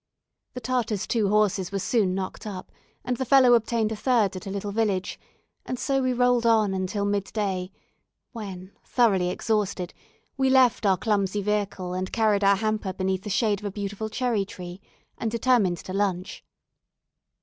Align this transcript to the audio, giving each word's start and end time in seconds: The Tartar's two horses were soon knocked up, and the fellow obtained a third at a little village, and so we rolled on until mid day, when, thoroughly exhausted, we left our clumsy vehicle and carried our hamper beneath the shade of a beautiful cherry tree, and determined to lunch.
The 0.55 0.59
Tartar's 0.59 1.05
two 1.05 1.29
horses 1.29 1.71
were 1.71 1.77
soon 1.77 2.15
knocked 2.15 2.47
up, 2.47 2.71
and 3.05 3.17
the 3.17 3.23
fellow 3.23 3.53
obtained 3.53 3.91
a 3.91 3.95
third 3.95 4.35
at 4.35 4.47
a 4.47 4.49
little 4.49 4.71
village, 4.71 5.19
and 5.63 5.77
so 5.77 6.01
we 6.01 6.11
rolled 6.11 6.43
on 6.43 6.73
until 6.73 7.05
mid 7.05 7.25
day, 7.25 7.71
when, 8.31 8.71
thoroughly 8.83 9.29
exhausted, 9.29 9.93
we 10.37 10.49
left 10.49 10.87
our 10.87 10.97
clumsy 10.97 11.43
vehicle 11.43 11.93
and 11.93 12.11
carried 12.11 12.43
our 12.43 12.55
hamper 12.55 12.93
beneath 12.93 13.21
the 13.21 13.29
shade 13.29 13.59
of 13.59 13.65
a 13.65 13.69
beautiful 13.71 14.09
cherry 14.09 14.43
tree, 14.43 14.81
and 15.19 15.29
determined 15.29 15.77
to 15.77 15.93
lunch. 15.93 16.43